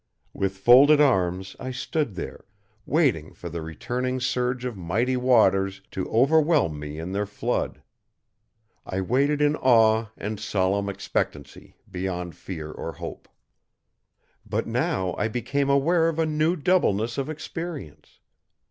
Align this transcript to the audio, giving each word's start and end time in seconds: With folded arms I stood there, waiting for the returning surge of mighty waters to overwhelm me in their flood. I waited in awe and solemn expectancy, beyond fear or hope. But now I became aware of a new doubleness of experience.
With 0.33 0.57
folded 0.57 0.99
arms 0.99 1.55
I 1.59 1.69
stood 1.69 2.15
there, 2.15 2.45
waiting 2.87 3.33
for 3.33 3.49
the 3.49 3.61
returning 3.61 4.19
surge 4.19 4.65
of 4.65 4.75
mighty 4.75 5.15
waters 5.15 5.83
to 5.91 6.09
overwhelm 6.09 6.79
me 6.79 6.97
in 6.97 7.11
their 7.11 7.27
flood. 7.27 7.83
I 8.83 8.99
waited 9.01 9.43
in 9.43 9.55
awe 9.55 10.07
and 10.17 10.39
solemn 10.39 10.89
expectancy, 10.89 11.75
beyond 11.87 12.33
fear 12.33 12.71
or 12.71 12.93
hope. 12.93 13.29
But 14.43 14.65
now 14.65 15.13
I 15.19 15.27
became 15.27 15.69
aware 15.69 16.09
of 16.09 16.17
a 16.17 16.25
new 16.25 16.55
doubleness 16.55 17.19
of 17.19 17.29
experience. 17.29 18.17